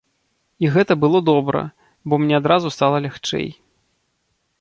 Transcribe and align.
І 0.63 0.69
гэта 0.77 0.93
было 1.03 1.19
добра, 1.31 1.61
бо 2.13 2.19
мне 2.21 2.35
адразу 2.41 2.67
стала 2.77 2.97
лягчэй. 3.05 3.47